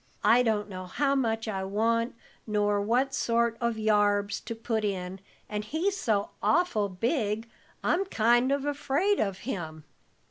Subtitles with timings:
[0.23, 2.15] "I don't know how much I want,
[2.47, 7.47] nor what sort of yarbs to put in, and he's so awful big,
[7.83, 9.83] I'm kind of afraid of him."